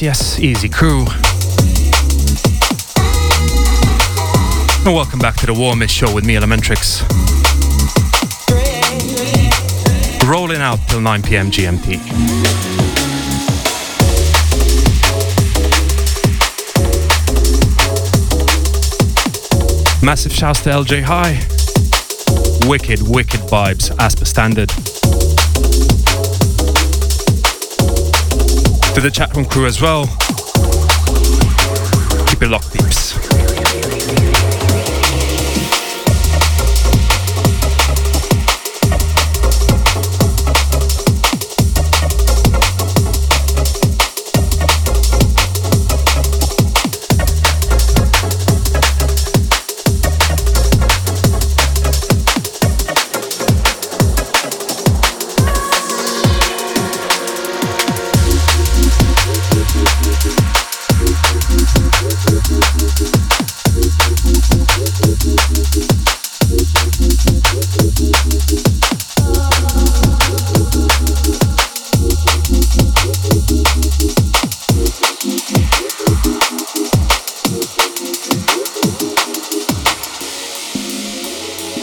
[0.00, 1.06] Yes, easy crew.
[4.86, 7.02] And welcome back to the warmest show with me, Elementrix.
[10.28, 11.98] Rolling out till 9 pm GMT.
[20.00, 21.40] Massive shouts to LJ High.
[22.68, 24.70] Wicked, wicked vibes as per standard.
[28.98, 30.06] To the chat room crew as well.
[32.26, 33.07] Keep it locked, peeps.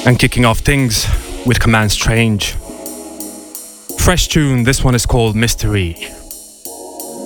[0.05, 1.07] And kicking off things
[1.45, 2.53] with Command Strange.
[3.97, 5.95] Fresh tune, this one is called Mystery.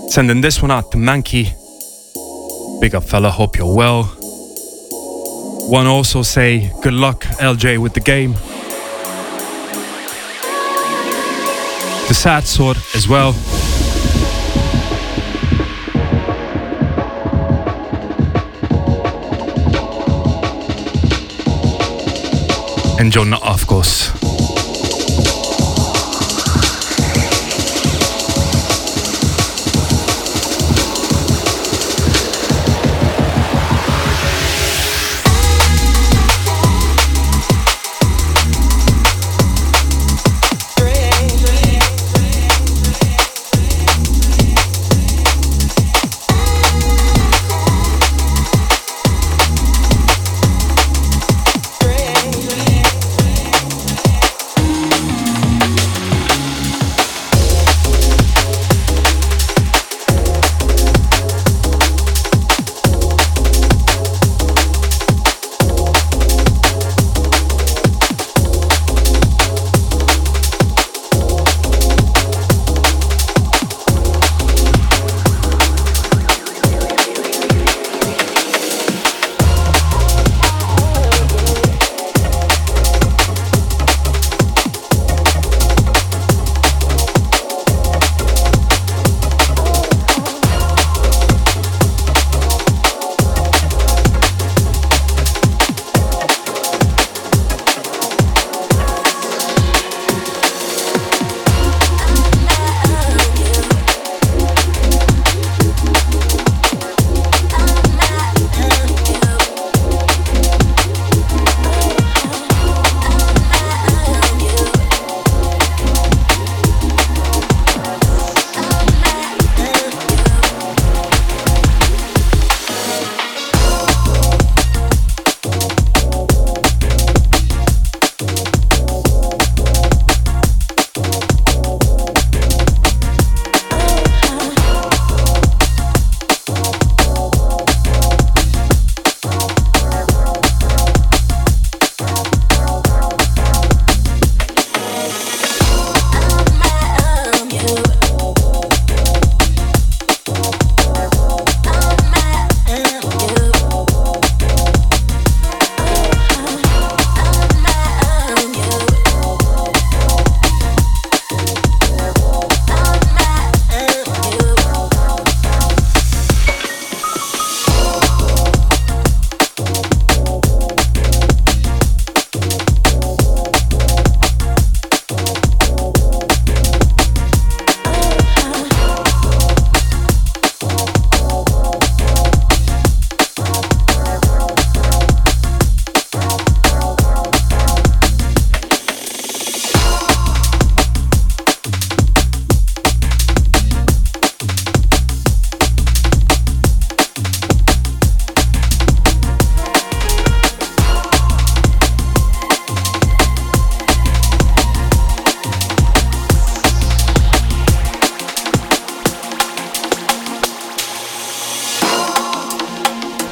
[0.08, 1.52] Sending this one out to Mankey.
[2.80, 4.04] Big up, fella, hope you're well.
[5.70, 8.34] One also say, good luck, LJ, with the game.
[12.08, 13.34] The sad sword as well.
[23.00, 24.19] And John, of course.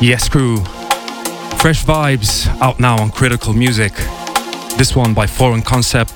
[0.08, 0.64] Yes Crew.
[1.60, 3.92] Fresh vibes out now on Critical Music.
[4.78, 6.16] This one by Foreign Concept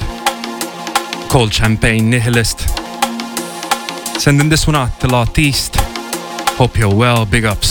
[1.29, 2.69] called Champagne Nihilist.
[4.17, 5.75] Sending this one out to L'artiste.
[6.55, 7.70] Hope you're well, big ups.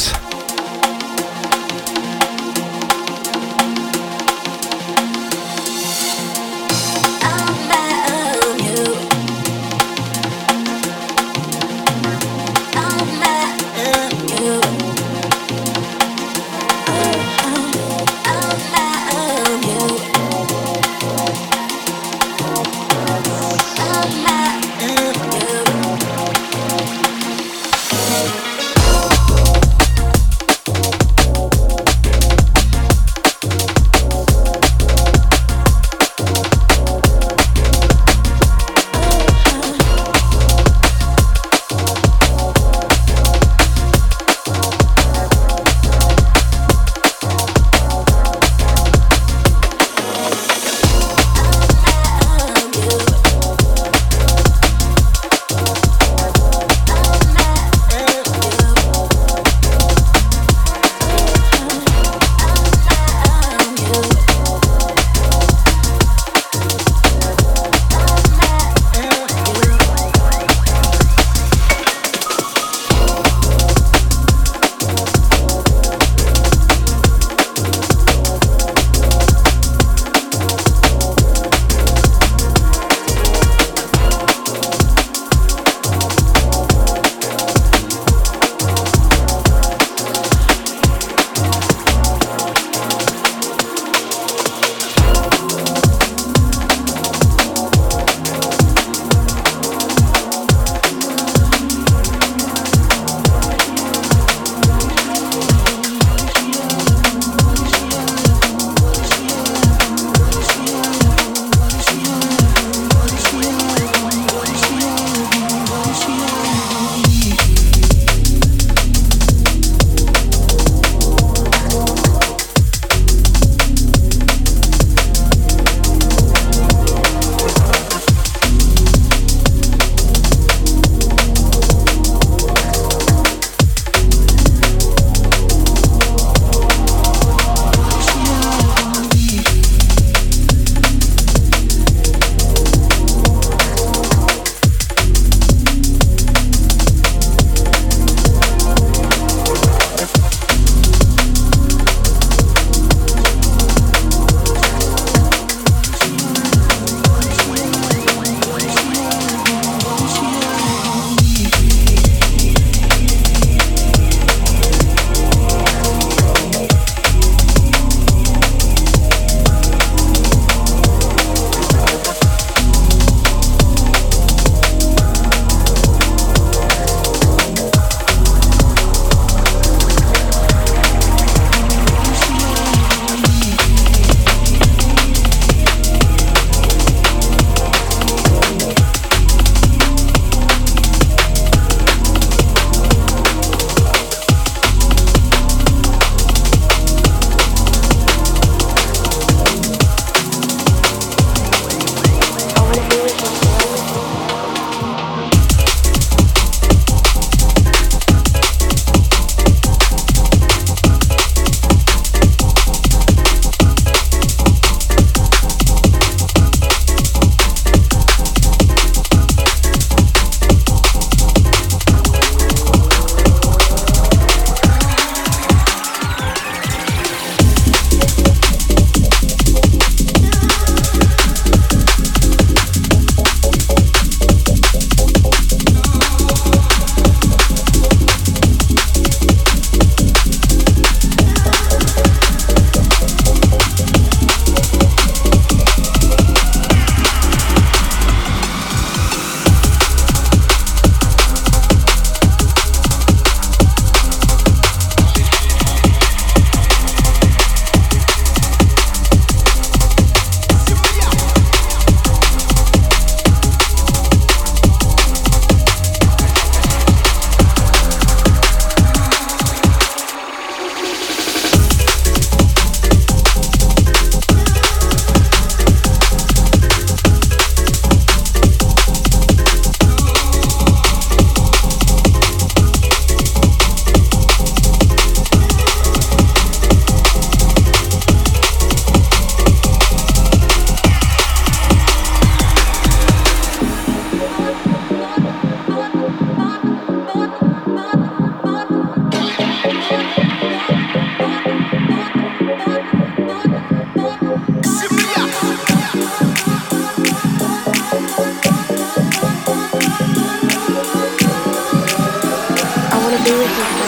[313.31, 313.80] do it.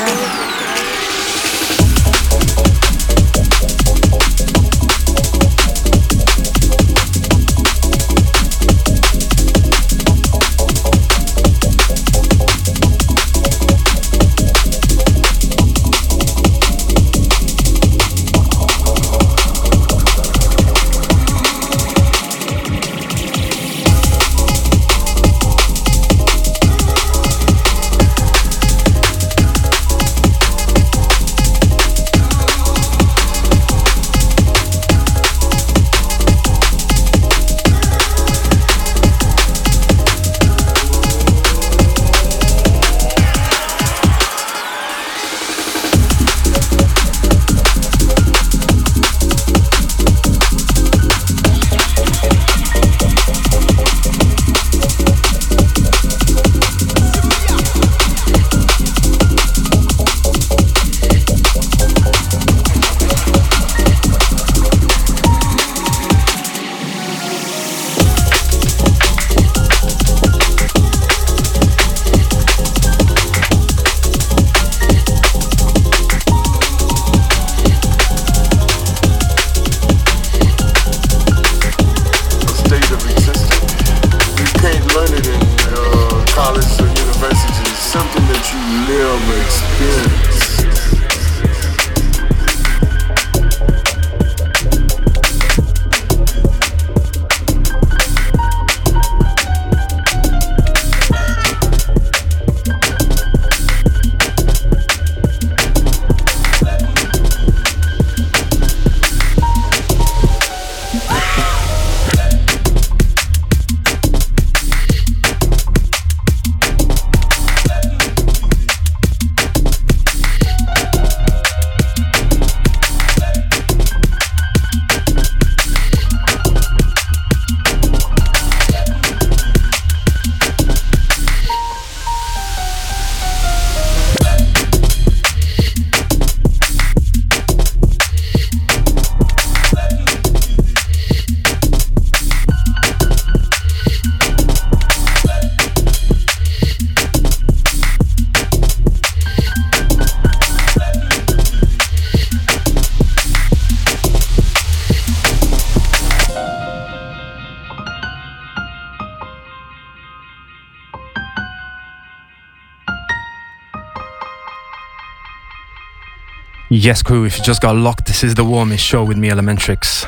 [166.83, 170.05] Yes, crew, if you just got locked, this is the warmest show with me, Elementrix.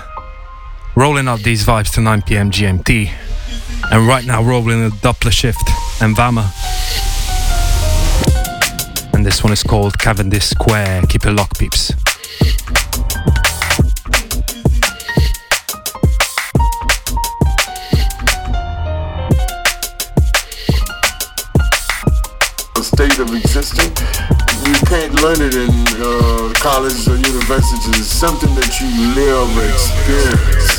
[0.96, 3.12] Rolling out these vibes to 9 pm GMT.
[3.92, 5.62] And right now, rolling a Doppler shift
[6.02, 6.42] and Vama.
[9.14, 11.02] And this one is called Cavendish Square.
[11.02, 11.92] Keep it locked, peeps.
[22.74, 24.00] The state of existence.
[24.66, 25.73] You can't learn it in
[26.64, 28.06] uh, college or universities.
[28.06, 30.73] Something that you live or experience.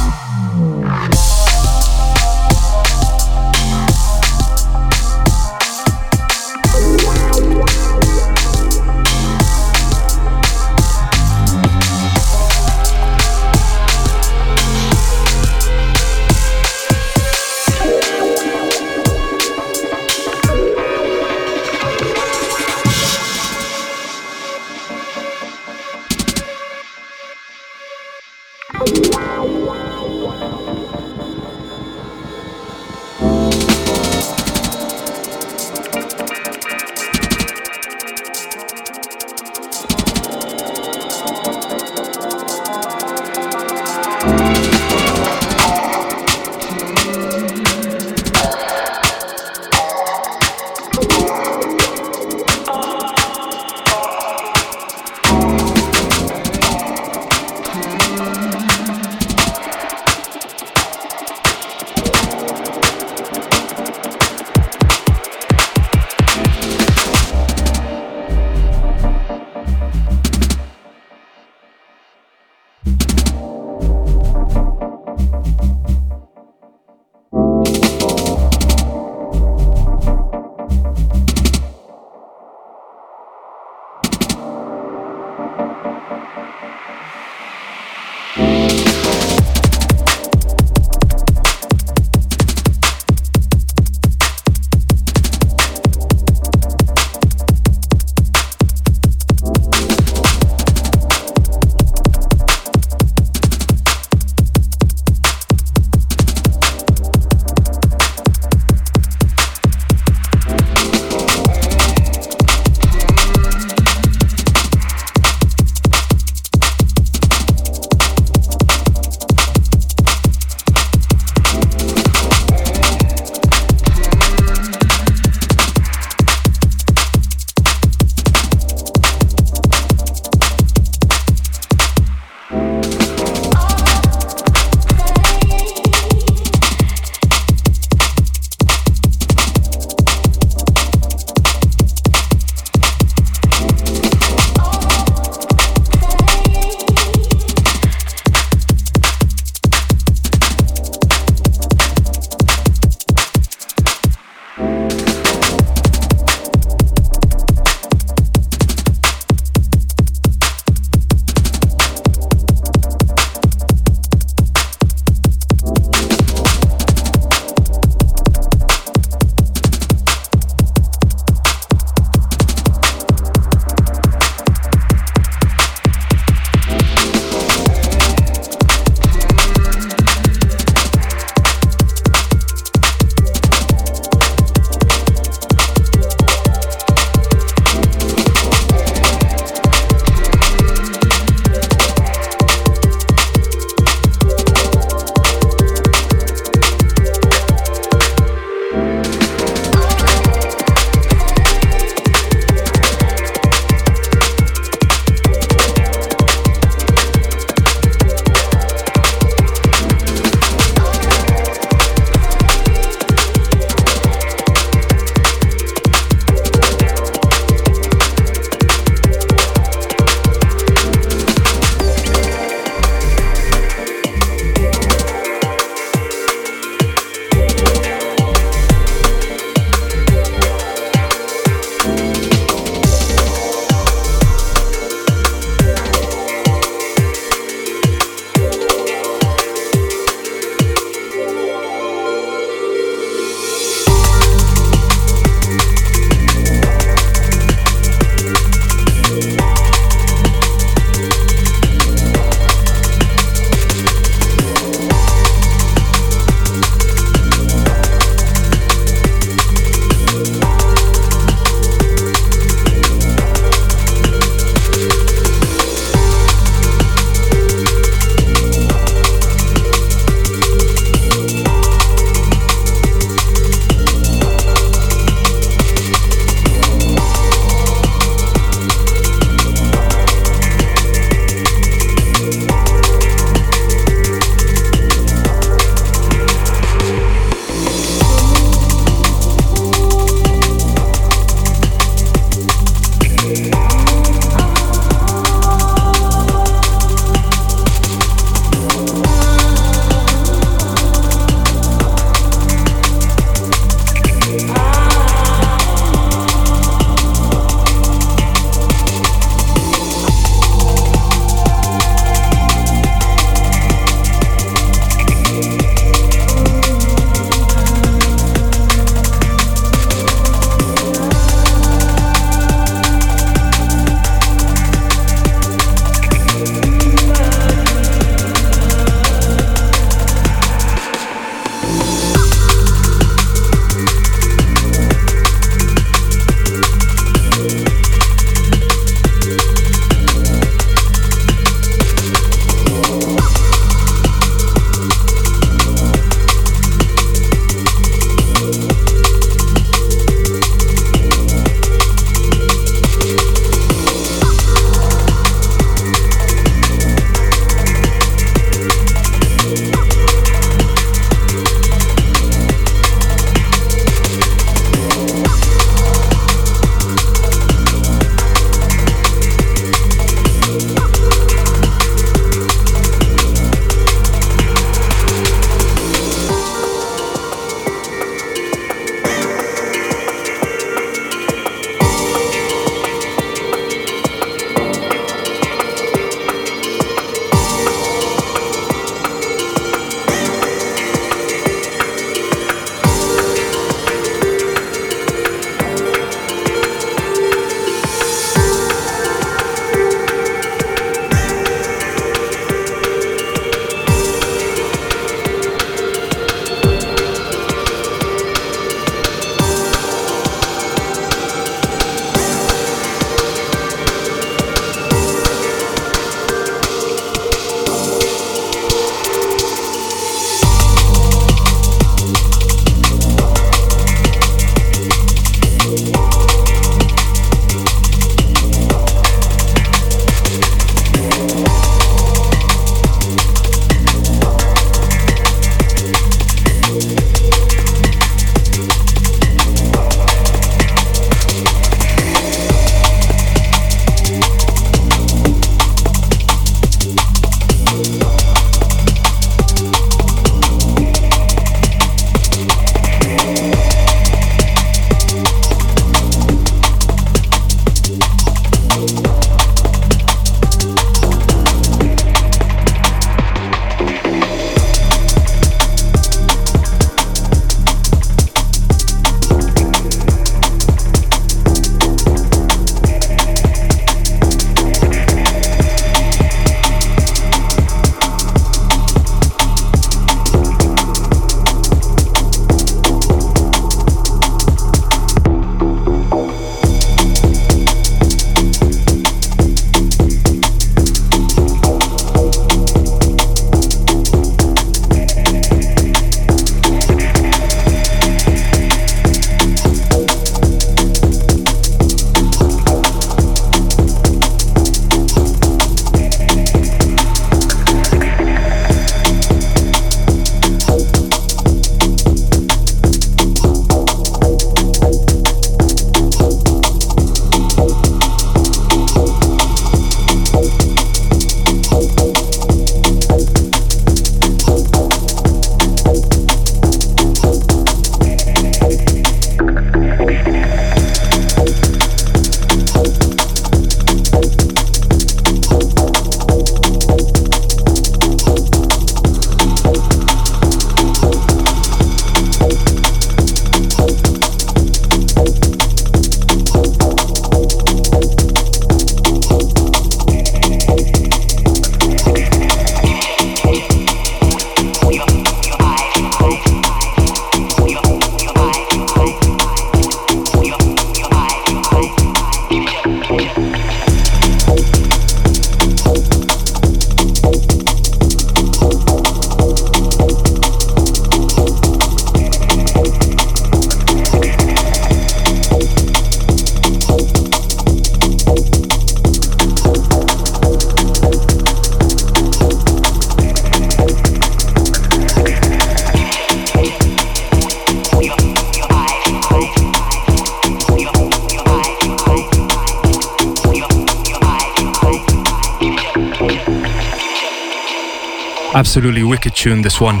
[598.74, 600.00] Absolutely wicked tune, this one,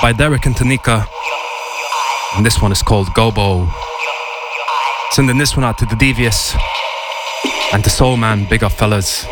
[0.00, 1.06] by Derek and Tanika.
[2.34, 3.70] And this one is called Gobo.
[5.10, 6.56] Sending this one out to the Devious
[7.74, 8.46] and to Soul Man.
[8.48, 9.26] Big up, fellas.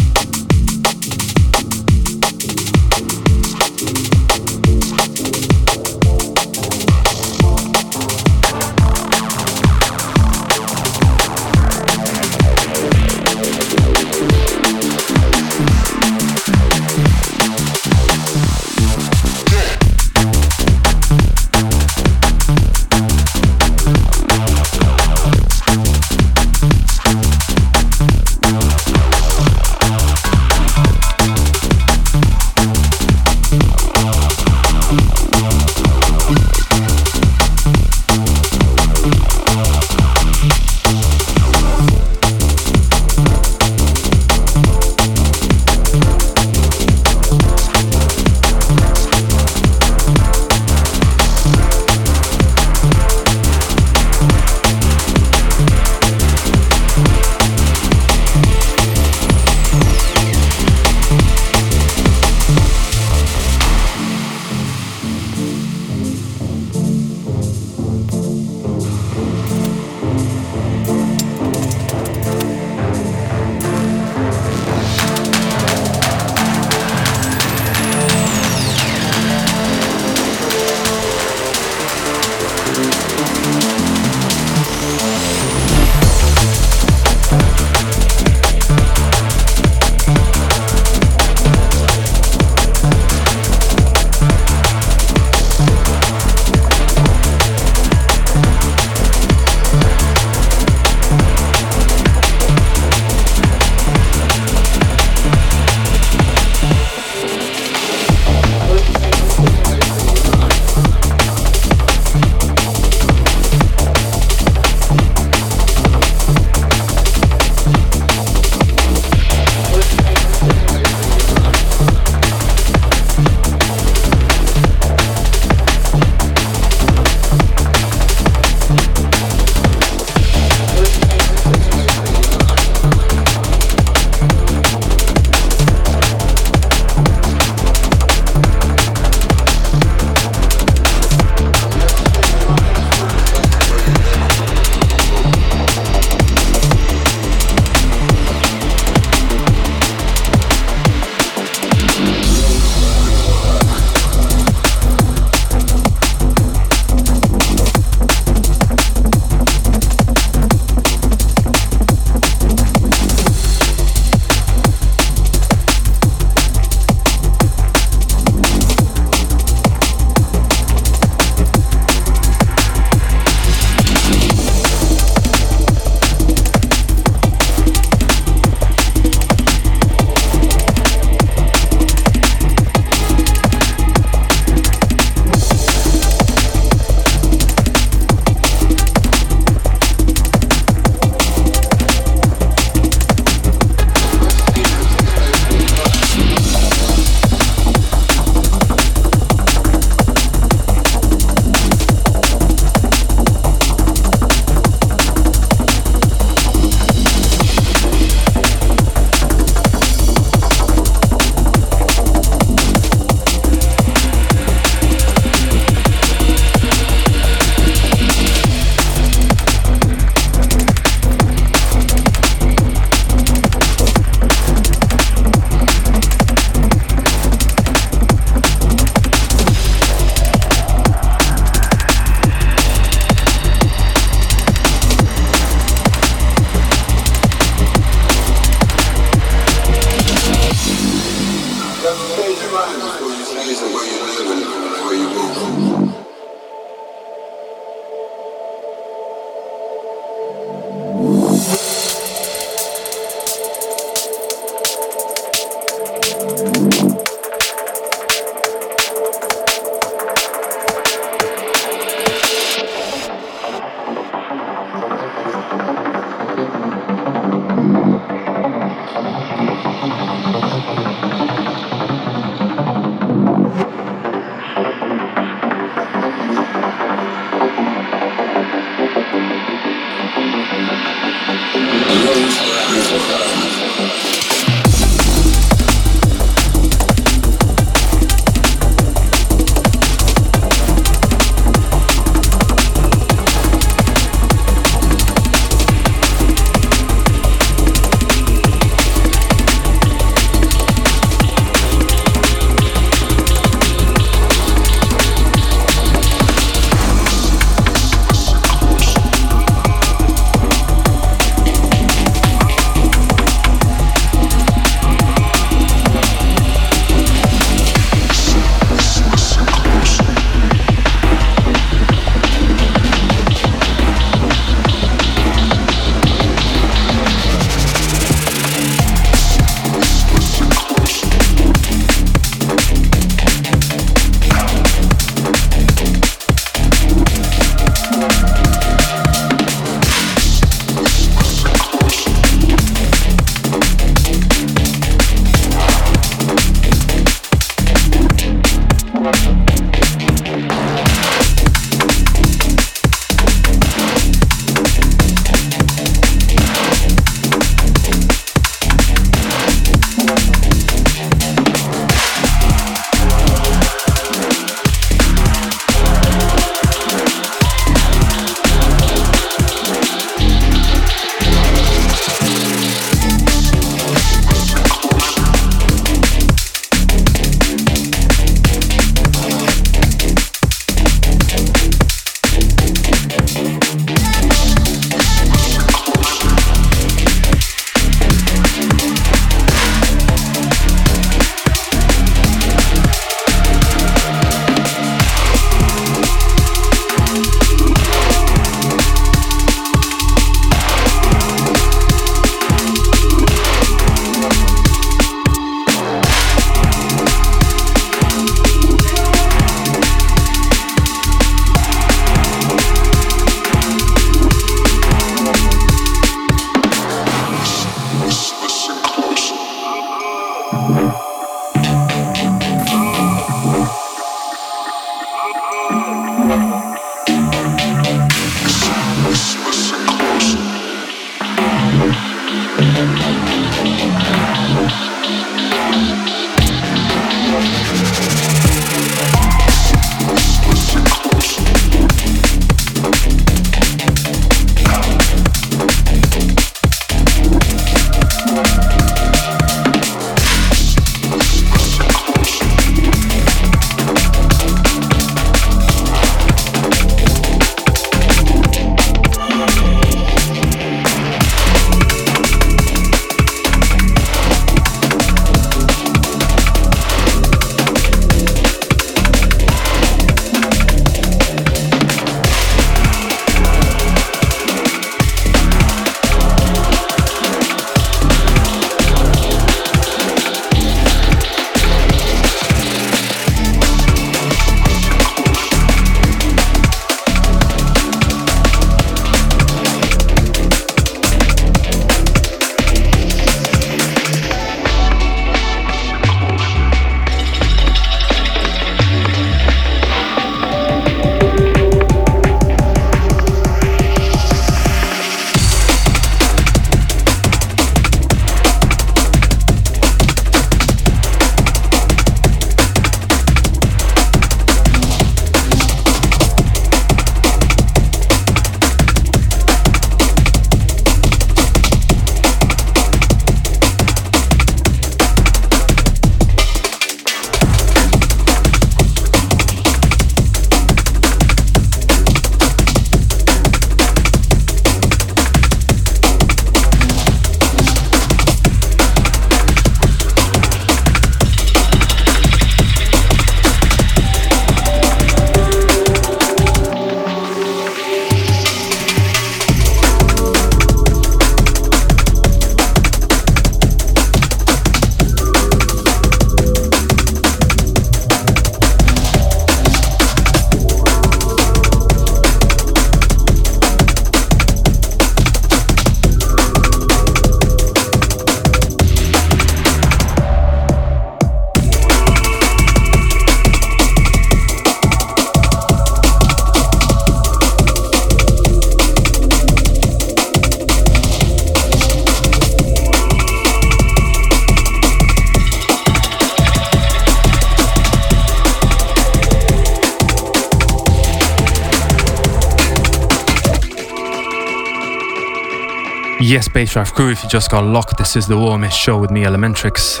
[596.26, 599.24] Yes, Bassdrive crew, if you just got locked, this is the warmest show with me,
[599.24, 600.00] Elementrix.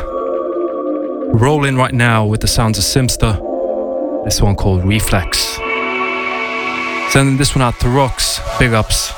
[1.38, 3.34] Rolling right now with the sounds of Simster.
[4.24, 5.58] This one called Reflex.
[7.12, 9.10] Sending this one out to Rocks, big ups.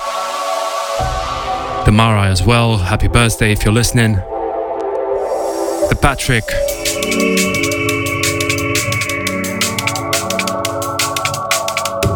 [1.87, 4.15] Damara as well, happy birthday if you're listening.
[5.87, 6.45] The Patrick.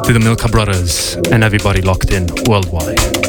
[0.05, 3.20] To the Milka Brothers and everybody locked in worldwide.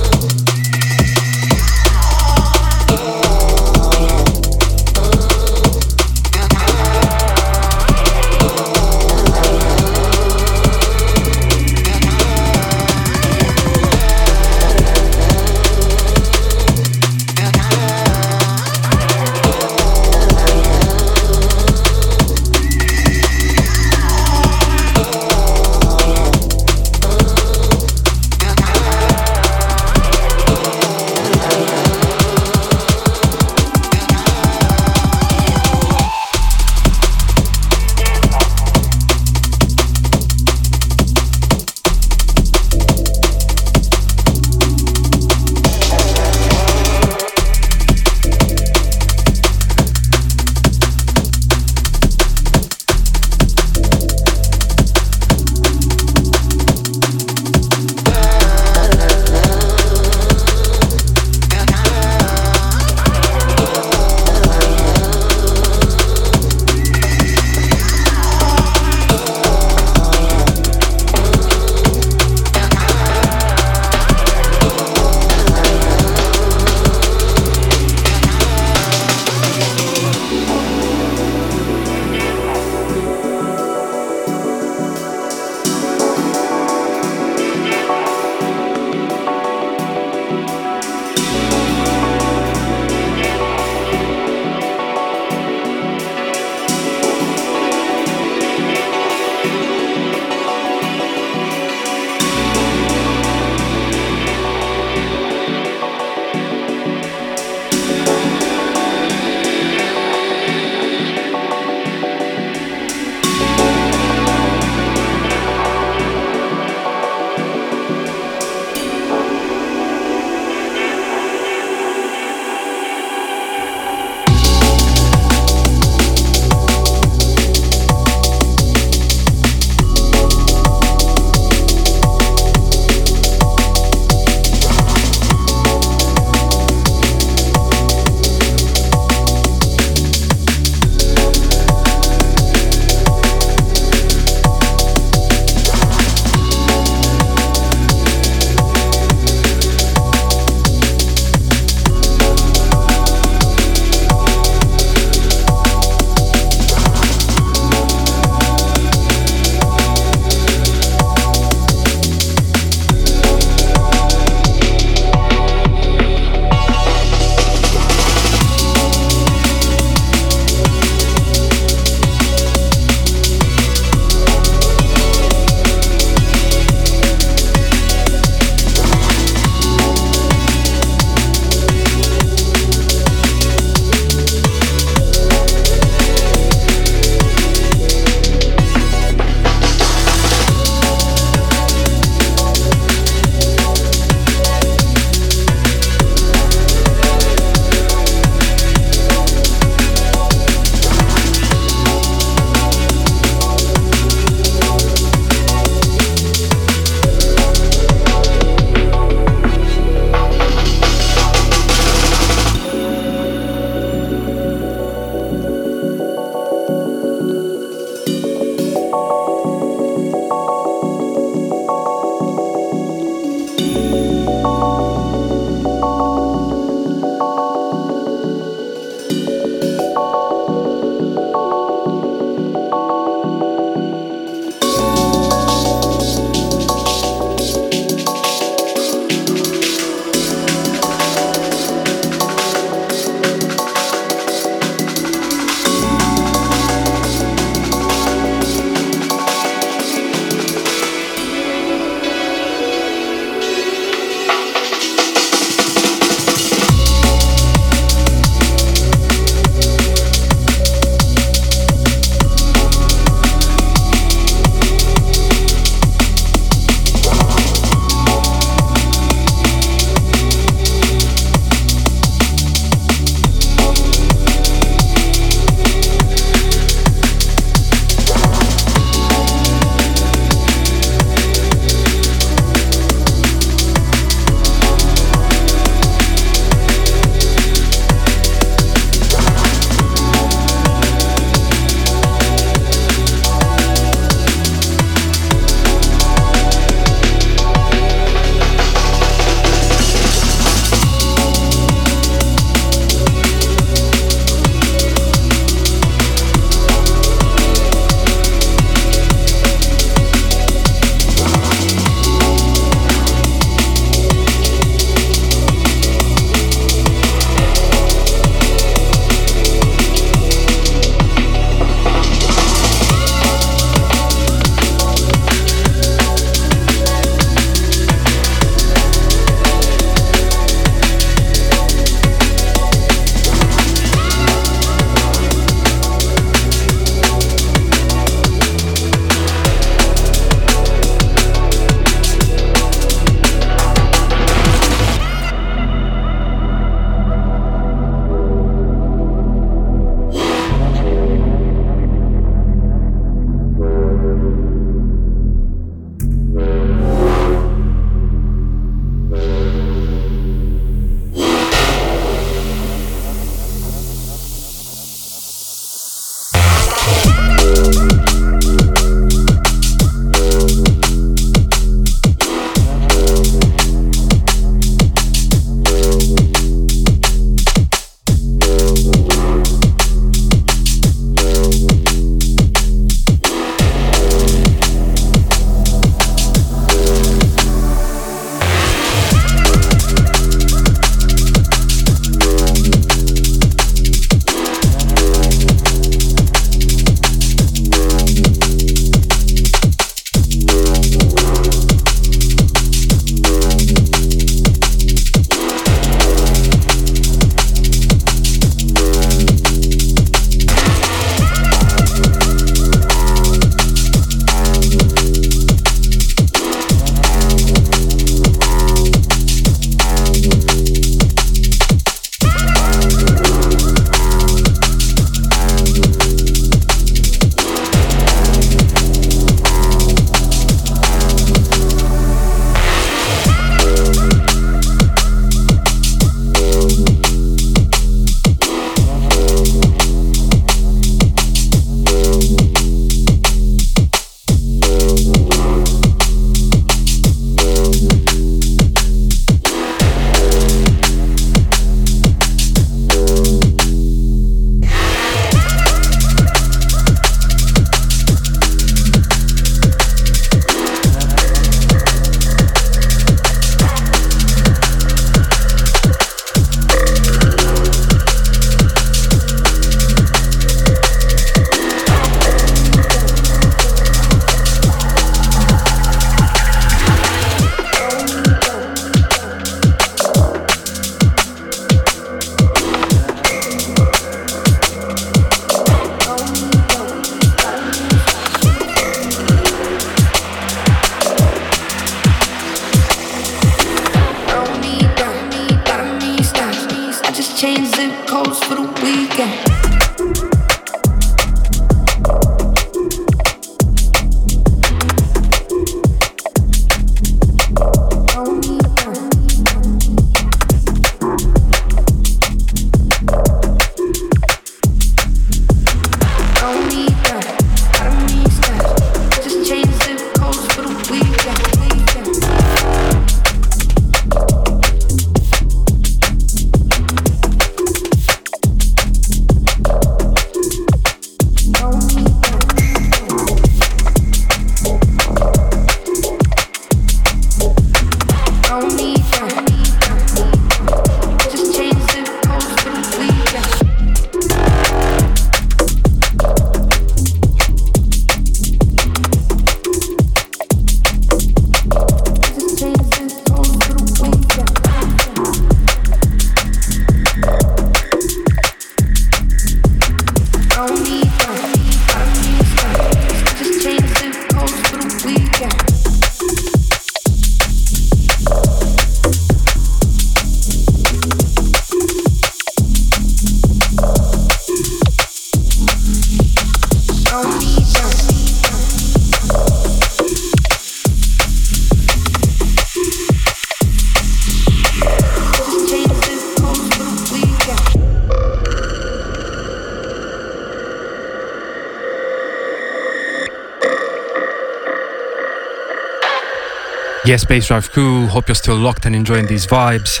[597.12, 600.00] Yes, Bass Drive crew, hope you're still locked and enjoying these vibes.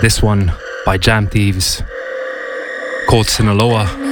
[0.00, 0.50] This one
[0.86, 1.82] by Jam Thieves
[3.06, 4.05] called Sinaloa.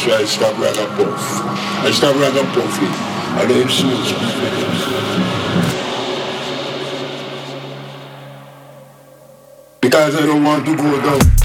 [0.00, 1.42] So I stop rather puff.
[1.84, 2.88] I stop rather puffing.
[3.36, 4.80] I don't even smoke spliff anymore.
[9.82, 11.39] Because I don't want to go down.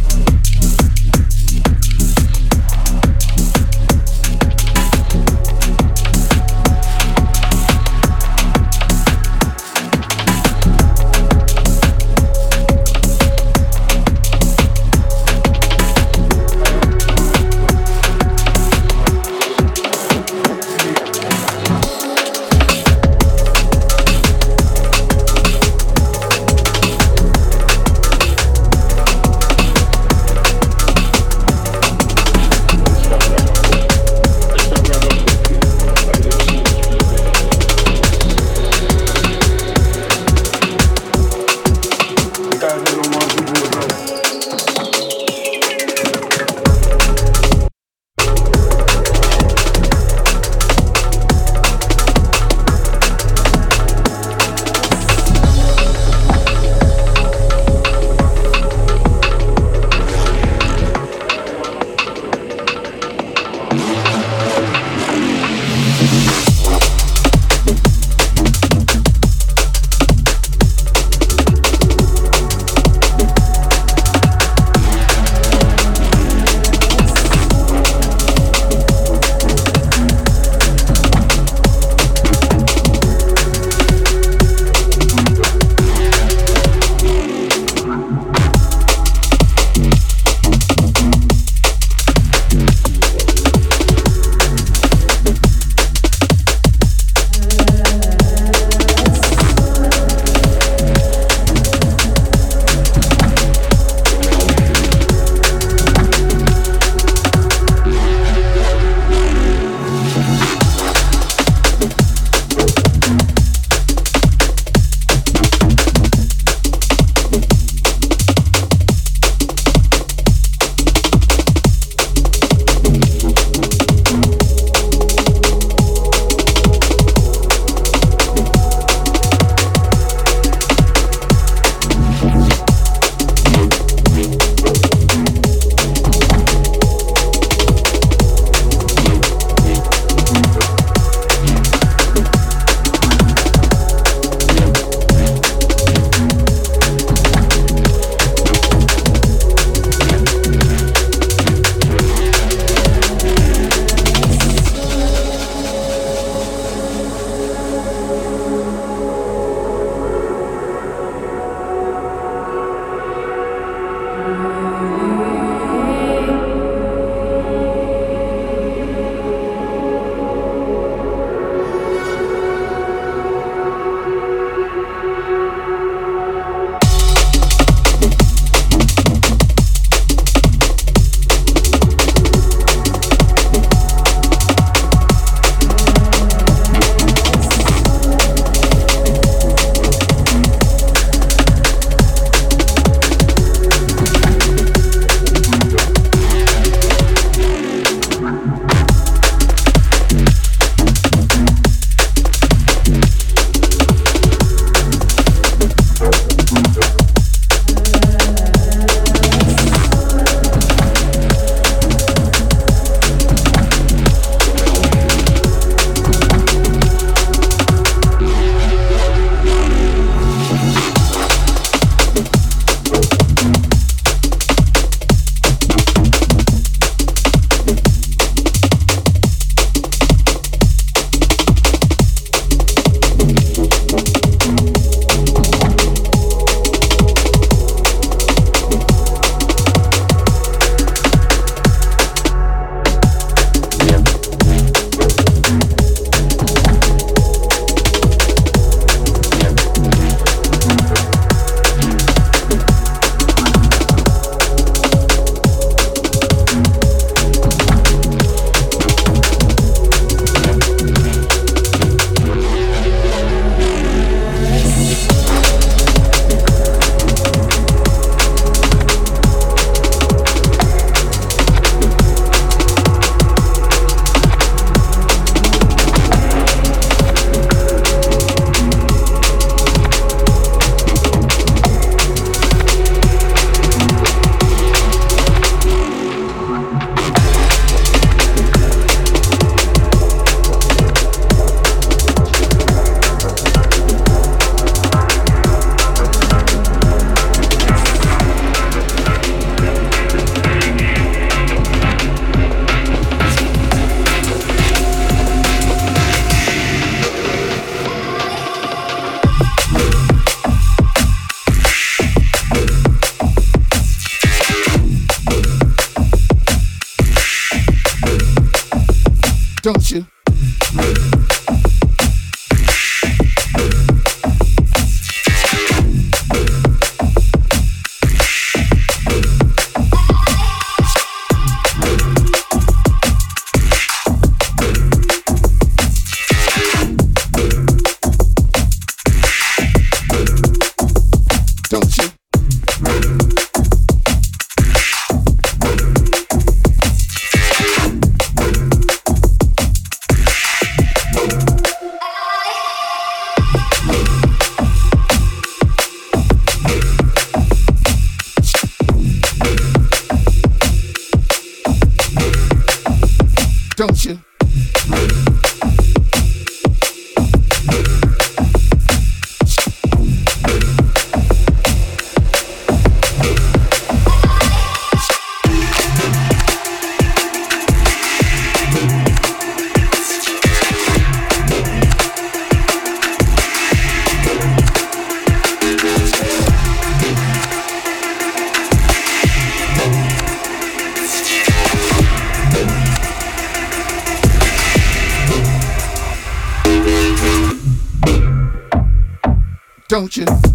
[399.95, 400.54] Don't you?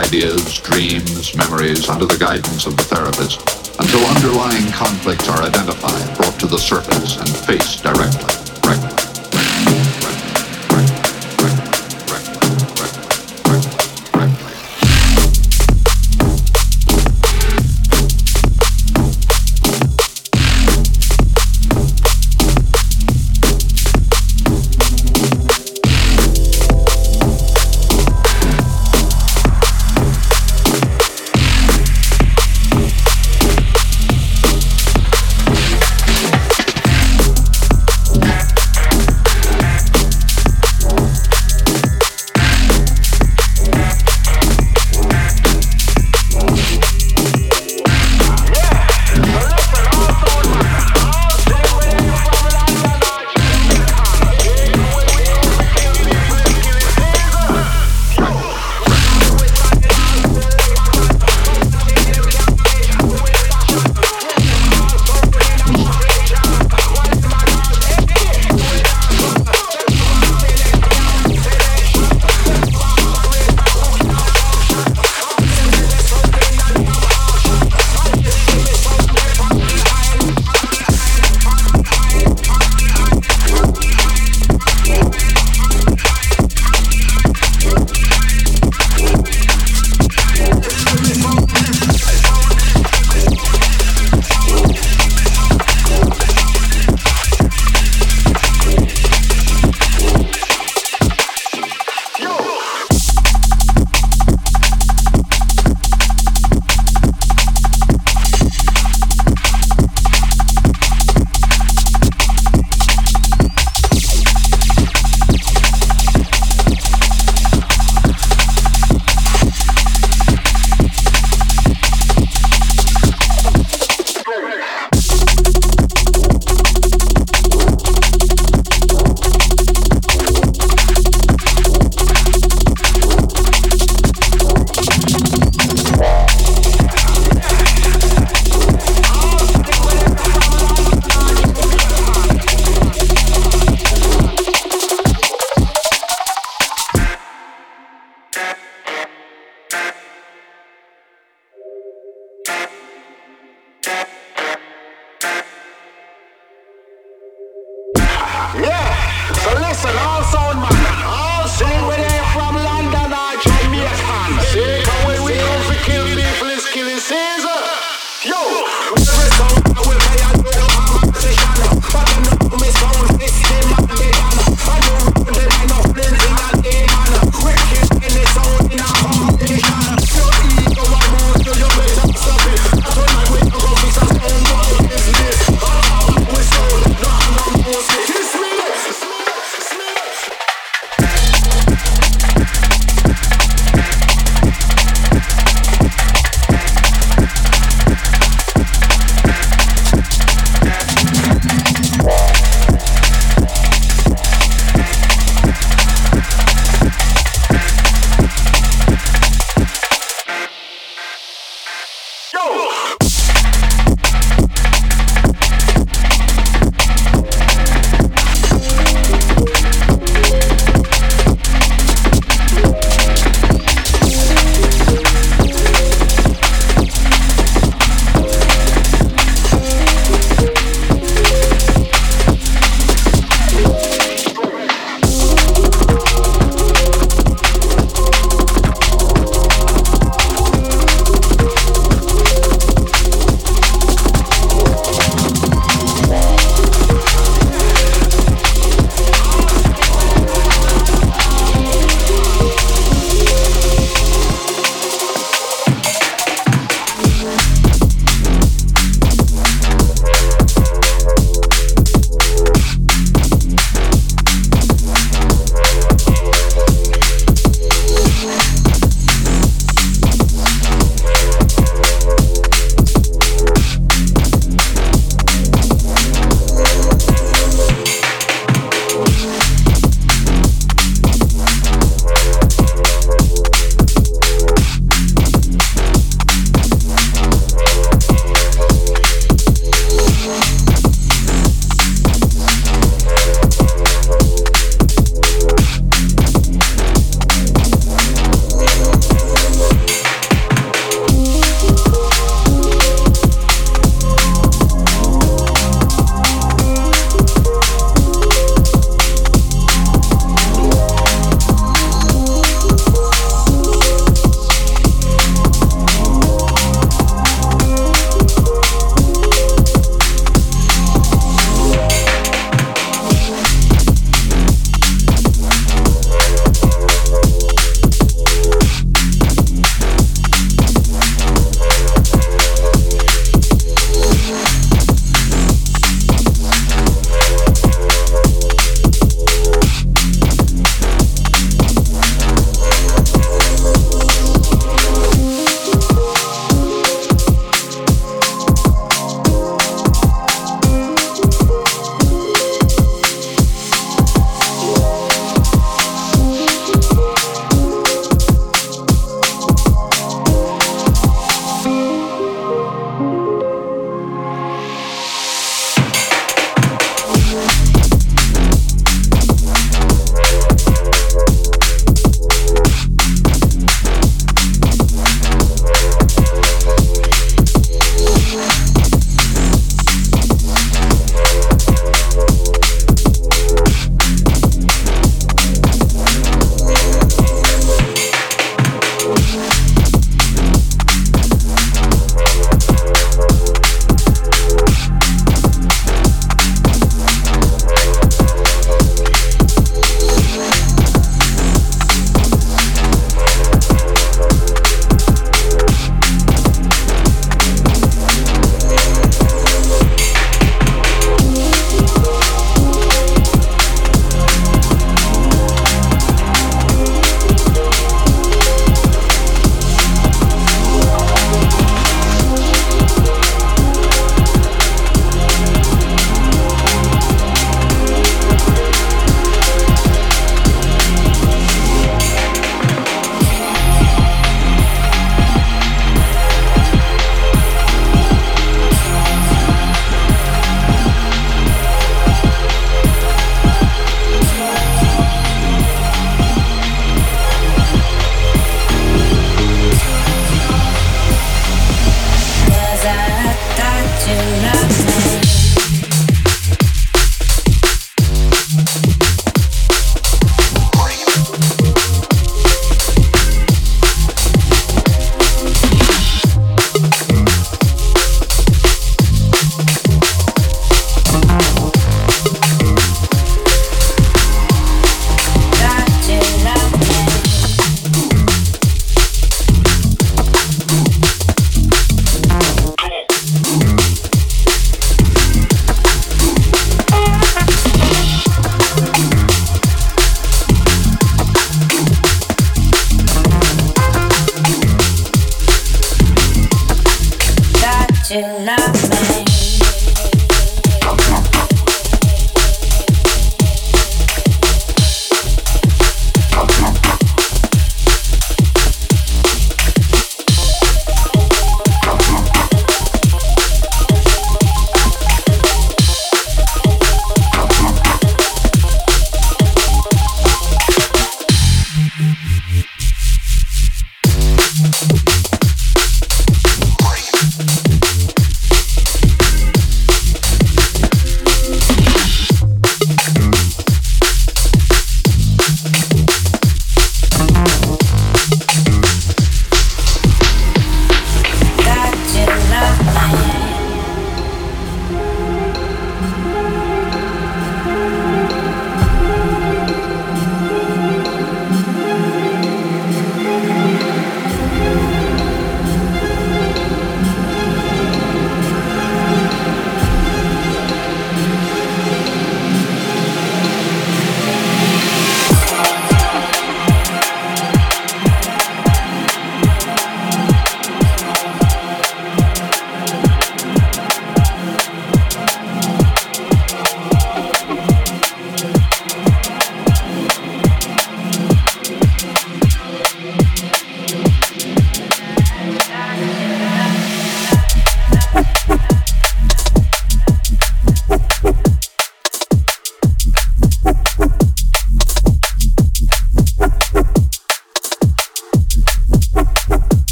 [0.00, 0.27] Associating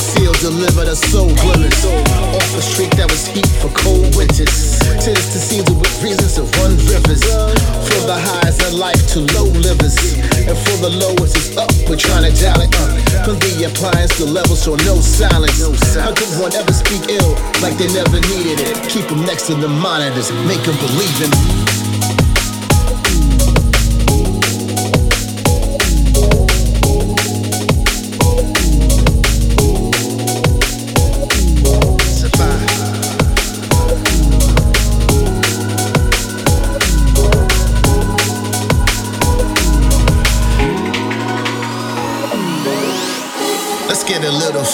[0.00, 4.80] Seal delivered a soul glimmers off the street that was heat for cold winters.
[4.96, 7.20] Tis to seasons with reasons to run rivers.
[7.20, 9.96] For the highs of life to low livers,
[10.34, 12.90] and for the lows, is up, we're to dial it up.
[13.28, 15.60] From the appliance to level, so no silence.
[15.94, 18.76] How could one ever speak ill like they never needed it?
[18.88, 21.69] Keep them next to the monitors, make them believe in.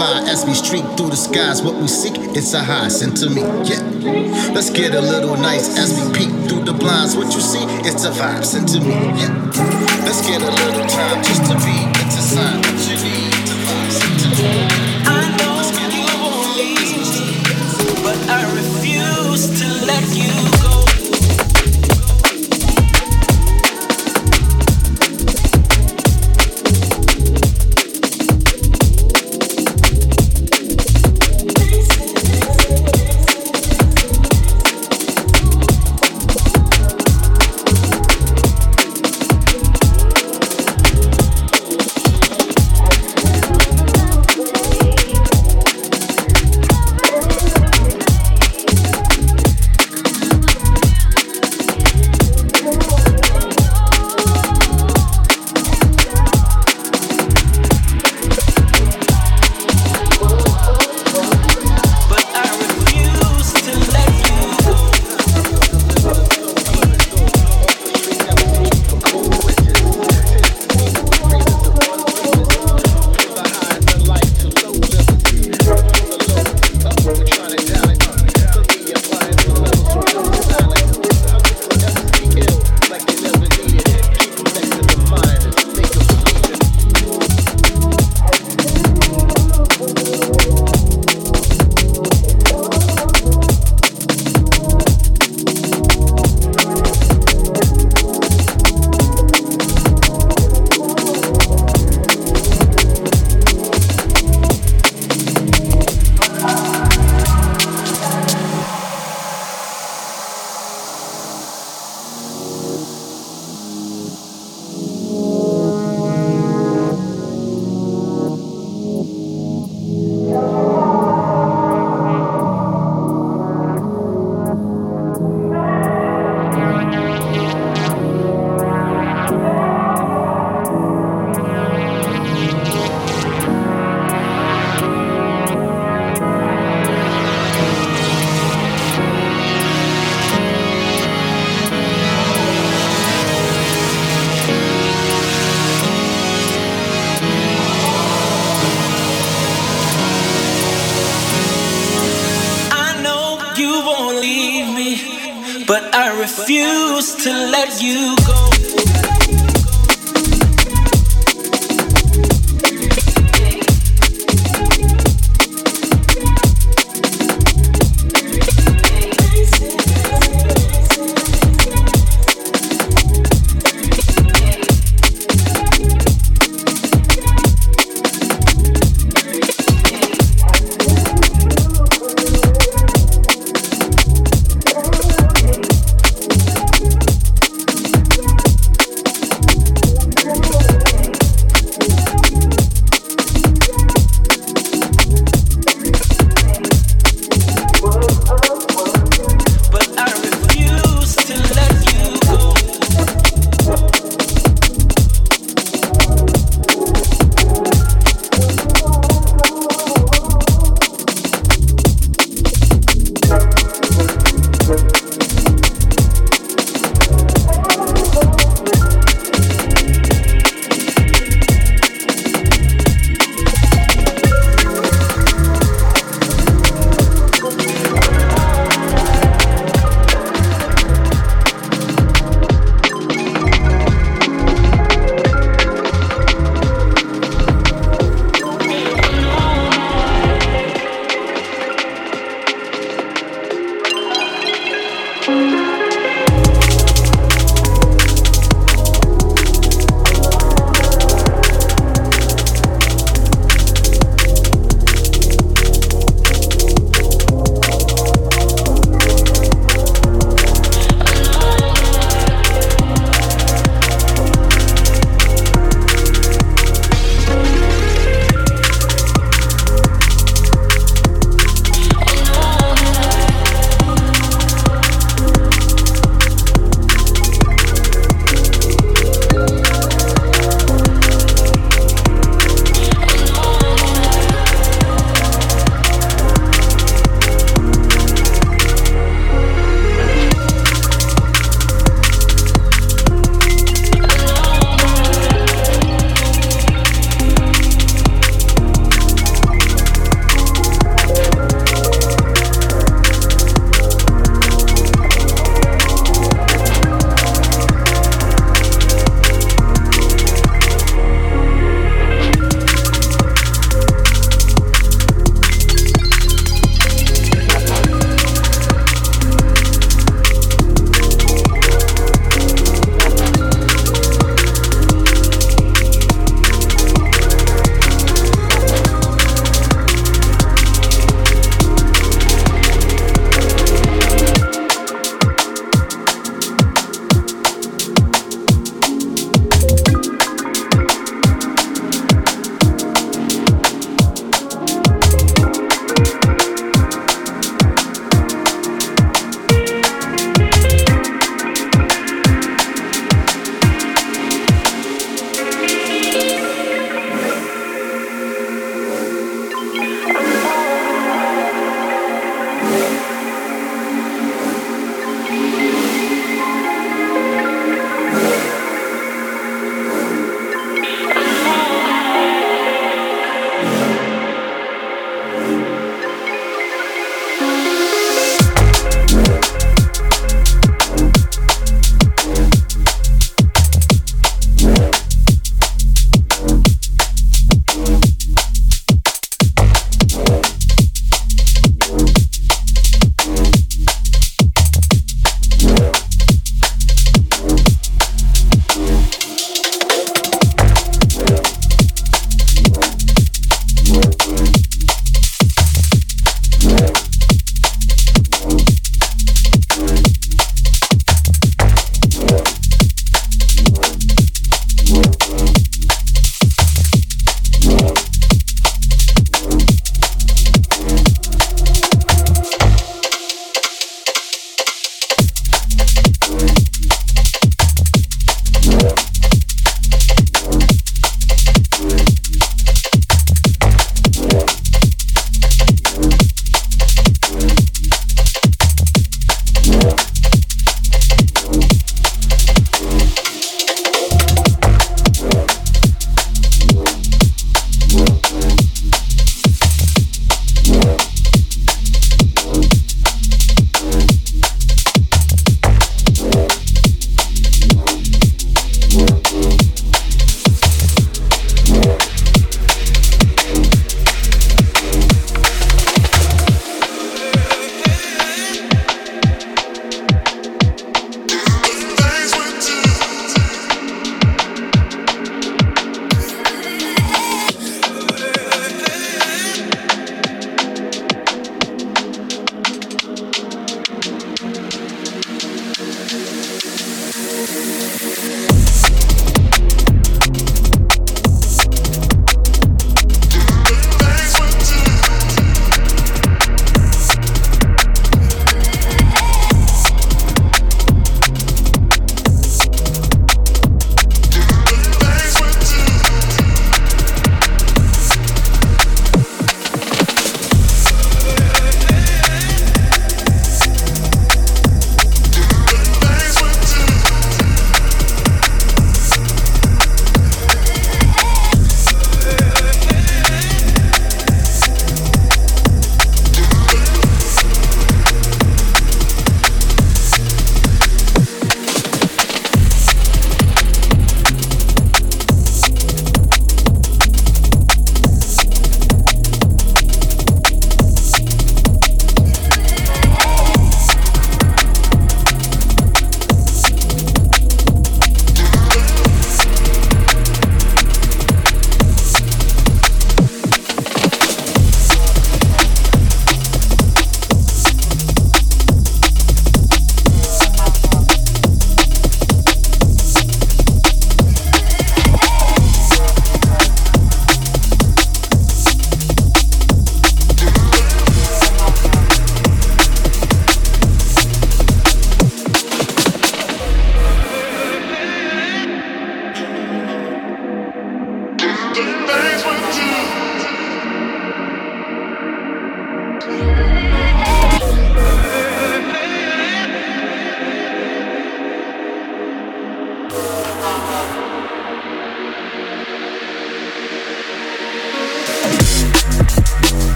[0.00, 3.42] As we streak through the skies, what we seek, it's a high sent to me.
[3.66, 3.82] Yeah.
[4.54, 7.16] Let's get a little nice as we peek through the blinds.
[7.16, 8.94] What you see, it's a vibe sent to me.
[9.18, 9.34] Yeah.
[10.04, 11.76] Let's get a little time just to be.
[12.04, 12.77] It's a sign.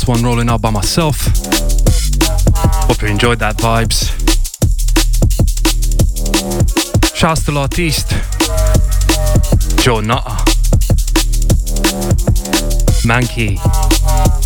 [0.00, 1.26] Last one rolling out by myself.
[2.86, 4.08] Hope you enjoyed that vibes.
[7.14, 8.08] Shouts to L'artiste,
[9.82, 10.30] Joe Nutter,
[13.04, 13.58] Mankey,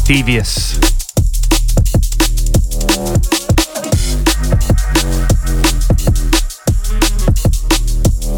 [0.06, 0.78] Devious.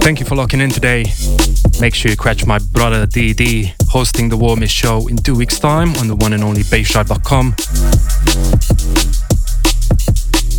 [0.01, 1.05] Thank you for locking in today.
[1.81, 5.89] Make sure you catch my brother DD hosting the Warmest show in two weeks' time
[5.97, 7.55] on the one and only bassdrive.com.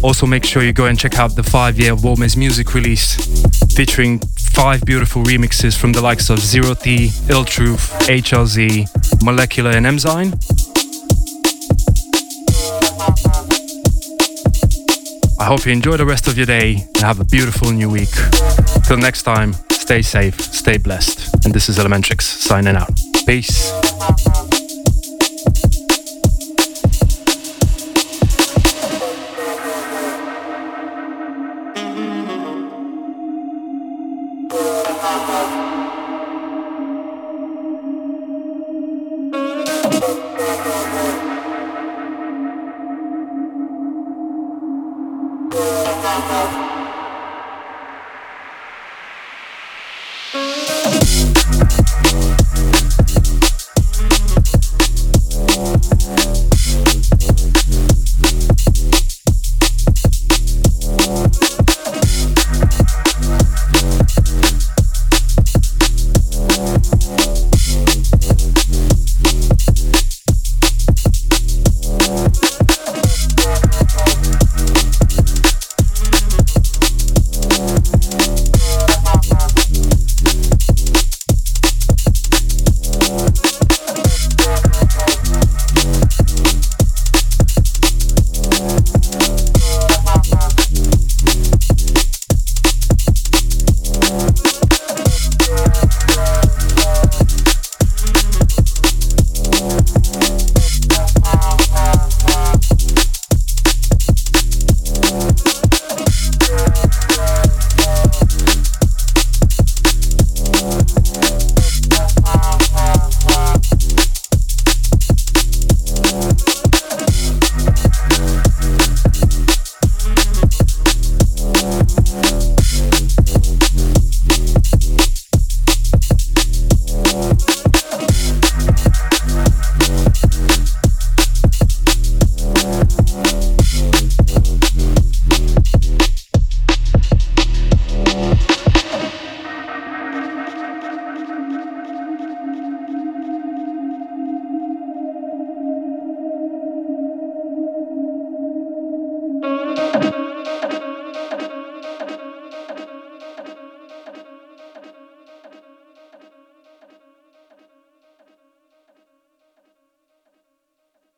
[0.02, 3.14] Also, make sure you go and check out the five year Warmest music release
[3.76, 4.18] featuring
[4.56, 10.34] five beautiful remixes from the likes of Zero T, Ill Truth, HLZ, Molecular, and Emzyme.
[15.40, 18.16] I hope you enjoy the rest of your day and have a beautiful new week.
[18.88, 21.46] Till next time, stay safe, stay blessed.
[21.46, 23.07] And this is Elementrix signing out.
[23.28, 23.87] Peace.